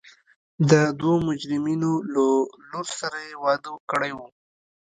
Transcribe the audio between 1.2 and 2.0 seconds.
مجرمینو